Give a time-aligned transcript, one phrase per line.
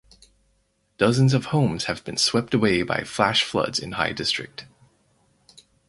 [0.97, 4.65] Dozens of homes have been swept away by flash floods in Hai District.